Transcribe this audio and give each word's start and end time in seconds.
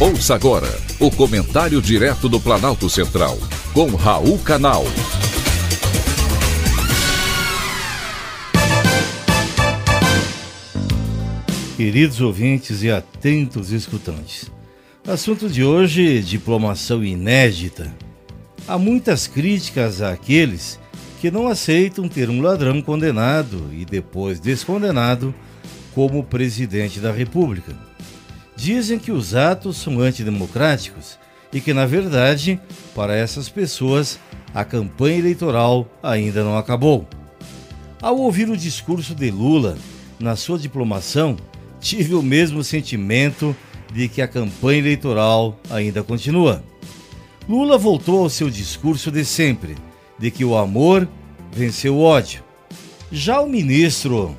Ouça 0.00 0.36
agora 0.36 0.68
o 1.00 1.10
comentário 1.10 1.82
direto 1.82 2.28
do 2.28 2.38
Planalto 2.38 2.88
Central, 2.88 3.36
com 3.74 3.96
Raul 3.96 4.38
Canal. 4.38 4.84
Queridos 11.76 12.20
ouvintes 12.20 12.84
e 12.84 12.92
atentos 12.92 13.72
escutantes, 13.72 14.48
assunto 15.04 15.48
de 15.48 15.64
hoje: 15.64 16.22
diplomação 16.22 17.02
inédita. 17.02 17.92
Há 18.68 18.78
muitas 18.78 19.26
críticas 19.26 20.00
àqueles 20.00 20.78
que 21.20 21.28
não 21.28 21.48
aceitam 21.48 22.08
ter 22.08 22.30
um 22.30 22.40
ladrão 22.40 22.80
condenado 22.80 23.68
e 23.72 23.84
depois 23.84 24.38
descondenado 24.38 25.34
como 25.92 26.22
presidente 26.22 27.00
da 27.00 27.10
República. 27.10 27.87
Dizem 28.58 28.98
que 28.98 29.12
os 29.12 29.36
atos 29.36 29.76
são 29.76 30.00
antidemocráticos 30.00 31.16
e 31.52 31.60
que, 31.60 31.72
na 31.72 31.86
verdade, 31.86 32.60
para 32.92 33.14
essas 33.14 33.48
pessoas, 33.48 34.18
a 34.52 34.64
campanha 34.64 35.16
eleitoral 35.16 35.88
ainda 36.02 36.42
não 36.42 36.58
acabou. 36.58 37.06
Ao 38.02 38.18
ouvir 38.18 38.50
o 38.50 38.56
discurso 38.56 39.14
de 39.14 39.30
Lula 39.30 39.78
na 40.18 40.34
sua 40.34 40.58
diplomação, 40.58 41.36
tive 41.80 42.16
o 42.16 42.22
mesmo 42.22 42.64
sentimento 42.64 43.54
de 43.94 44.08
que 44.08 44.20
a 44.20 44.26
campanha 44.26 44.80
eleitoral 44.80 45.56
ainda 45.70 46.02
continua. 46.02 46.60
Lula 47.48 47.78
voltou 47.78 48.24
ao 48.24 48.28
seu 48.28 48.50
discurso 48.50 49.12
de 49.12 49.24
sempre, 49.24 49.76
de 50.18 50.32
que 50.32 50.44
o 50.44 50.56
amor 50.56 51.08
venceu 51.52 51.94
o 51.94 52.02
ódio. 52.02 52.42
Já 53.12 53.40
o 53.40 53.48
ministro 53.48 54.36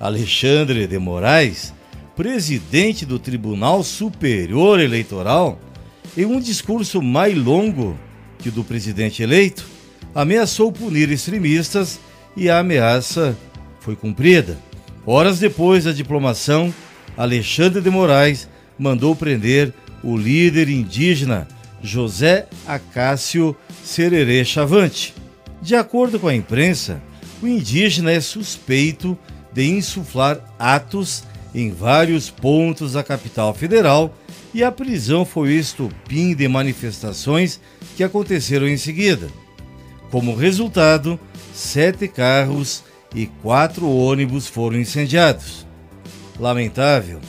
Alexandre 0.00 0.86
de 0.86 0.98
Moraes 0.98 1.74
presidente 2.18 3.06
do 3.06 3.16
Tribunal 3.16 3.84
Superior 3.84 4.80
Eleitoral, 4.80 5.56
em 6.16 6.24
um 6.24 6.40
discurso 6.40 7.00
mais 7.00 7.38
longo 7.38 7.96
que 8.40 8.48
o 8.48 8.52
do 8.52 8.64
presidente 8.64 9.22
eleito, 9.22 9.64
ameaçou 10.12 10.72
punir 10.72 11.12
extremistas 11.12 12.00
e 12.36 12.50
a 12.50 12.58
ameaça 12.58 13.38
foi 13.78 13.94
cumprida. 13.94 14.58
Horas 15.06 15.38
depois 15.38 15.84
da 15.84 15.92
diplomação, 15.92 16.74
Alexandre 17.16 17.80
de 17.80 17.88
Moraes 17.88 18.48
mandou 18.76 19.14
prender 19.14 19.72
o 20.02 20.16
líder 20.16 20.68
indígena 20.68 21.46
José 21.80 22.48
Acácio 22.66 23.56
Sererê 23.84 24.44
Chavante. 24.44 25.14
De 25.62 25.76
acordo 25.76 26.18
com 26.18 26.26
a 26.26 26.34
imprensa, 26.34 27.00
o 27.40 27.46
indígena 27.46 28.10
é 28.10 28.18
suspeito 28.18 29.16
de 29.52 29.70
insuflar 29.70 30.40
atos 30.58 31.22
em 31.54 31.70
vários 31.70 32.30
pontos 32.30 32.92
da 32.92 33.02
capital 33.02 33.54
federal 33.54 34.14
e 34.52 34.62
a 34.62 34.72
prisão 34.72 35.24
foi 35.24 35.48
o 35.48 35.52
estupim 35.52 36.34
de 36.34 36.48
manifestações 36.48 37.60
que 37.96 38.04
aconteceram 38.04 38.66
em 38.66 38.76
seguida. 38.76 39.28
Como 40.10 40.34
resultado, 40.34 41.18
sete 41.52 42.08
carros 42.08 42.82
e 43.14 43.26
quatro 43.26 43.88
ônibus 43.88 44.46
foram 44.46 44.78
incendiados. 44.78 45.66
Lamentável, 46.38 47.20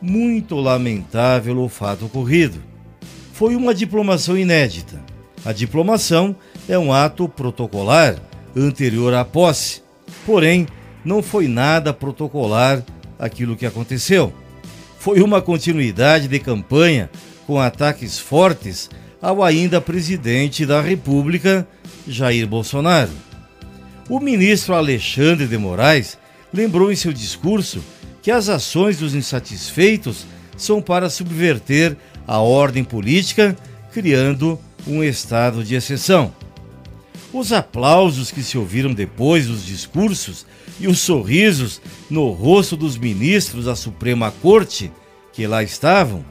muito 0.00 0.56
lamentável 0.56 1.58
o 1.58 1.68
fato 1.68 2.06
ocorrido. 2.06 2.60
Foi 3.32 3.54
uma 3.56 3.74
diplomação 3.74 4.36
inédita. 4.36 5.02
A 5.44 5.52
diplomação 5.52 6.34
é 6.68 6.78
um 6.78 6.92
ato 6.92 7.28
protocolar 7.28 8.16
anterior 8.56 9.12
à 9.14 9.24
posse, 9.24 9.82
porém, 10.24 10.66
não 11.04 11.22
foi 11.22 11.48
nada 11.48 11.92
protocolar 11.92 12.82
aquilo 13.18 13.56
que 13.56 13.66
aconteceu. 13.66 14.32
Foi 14.98 15.20
uma 15.20 15.42
continuidade 15.42 16.28
de 16.28 16.38
campanha 16.38 17.10
com 17.46 17.60
ataques 17.60 18.18
fortes 18.18 18.88
ao 19.20 19.42
ainda 19.42 19.80
presidente 19.80 20.66
da 20.66 20.80
República, 20.80 21.66
Jair 22.06 22.46
Bolsonaro. 22.46 23.12
O 24.08 24.20
ministro 24.20 24.74
Alexandre 24.74 25.46
de 25.46 25.56
Moraes 25.56 26.18
lembrou 26.52 26.92
em 26.92 26.96
seu 26.96 27.12
discurso 27.12 27.82
que 28.22 28.30
as 28.30 28.48
ações 28.48 28.98
dos 28.98 29.14
insatisfeitos 29.14 30.26
são 30.56 30.80
para 30.80 31.10
subverter 31.10 31.96
a 32.26 32.38
ordem 32.38 32.84
política, 32.84 33.56
criando 33.92 34.58
um 34.86 35.02
estado 35.02 35.64
de 35.64 35.74
exceção. 35.74 36.32
Os 37.32 37.52
aplausos 37.52 38.30
que 38.30 38.42
se 38.42 38.56
ouviram 38.56 38.92
depois 38.92 39.46
dos 39.46 39.64
discursos 39.64 40.46
e 40.80 40.88
os 40.88 40.98
sorrisos 41.00 41.80
no 42.10 42.30
rosto 42.30 42.76
dos 42.76 42.96
ministros 42.96 43.66
da 43.66 43.76
Suprema 43.76 44.32
Corte 44.42 44.90
que 45.32 45.46
lá 45.46 45.62
estavam 45.62 46.24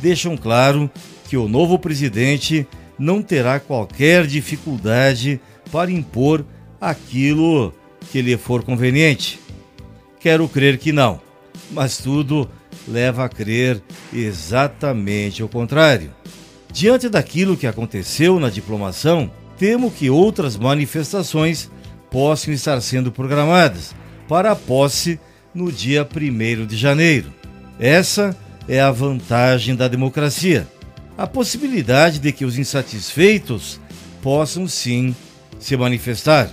deixam 0.00 0.36
claro 0.36 0.90
que 1.28 1.36
o 1.36 1.48
novo 1.48 1.78
presidente 1.78 2.66
não 2.98 3.22
terá 3.22 3.60
qualquer 3.60 4.26
dificuldade 4.26 5.40
para 5.70 5.90
impor 5.90 6.44
aquilo 6.80 7.74
que 8.10 8.22
lhe 8.22 8.36
for 8.36 8.62
conveniente. 8.62 9.40
Quero 10.20 10.48
crer 10.48 10.78
que 10.78 10.92
não, 10.92 11.20
mas 11.70 11.98
tudo 11.98 12.48
leva 12.86 13.24
a 13.24 13.28
crer 13.28 13.82
exatamente 14.12 15.42
o 15.42 15.48
contrário. 15.48 16.14
Diante 16.72 17.08
daquilo 17.08 17.56
que 17.56 17.66
aconteceu 17.66 18.38
na 18.38 18.50
diplomação, 18.50 19.30
temo 19.58 19.90
que 19.90 20.10
outras 20.10 20.56
manifestações 20.56 21.70
possam 22.16 22.54
estar 22.54 22.80
sendo 22.80 23.12
programadas 23.12 23.94
para 24.26 24.52
a 24.52 24.56
posse 24.56 25.20
no 25.54 25.70
dia 25.70 26.08
1 26.10 26.64
de 26.64 26.74
janeiro. 26.74 27.30
Essa 27.78 28.34
é 28.66 28.80
a 28.80 28.90
vantagem 28.90 29.76
da 29.76 29.86
democracia. 29.86 30.66
A 31.18 31.26
possibilidade 31.26 32.18
de 32.18 32.32
que 32.32 32.46
os 32.46 32.56
insatisfeitos 32.56 33.78
possam 34.22 34.66
sim 34.66 35.14
se 35.60 35.76
manifestar. 35.76 36.50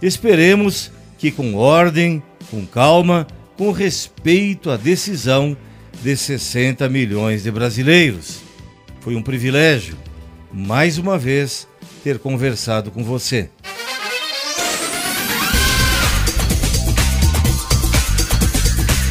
Esperemos 0.00 0.92
que, 1.18 1.32
com 1.32 1.56
ordem, 1.56 2.22
com 2.48 2.64
calma, 2.64 3.26
com 3.56 3.72
respeito 3.72 4.70
à 4.70 4.76
decisão 4.76 5.56
de 6.00 6.16
60 6.16 6.88
milhões 6.88 7.42
de 7.42 7.50
brasileiros. 7.50 8.38
Foi 9.00 9.16
um 9.16 9.22
privilégio, 9.22 9.96
mais 10.52 10.98
uma 10.98 11.18
vez, 11.18 11.66
ter 12.04 12.20
conversado 12.20 12.92
com 12.92 13.02
você. 13.02 13.50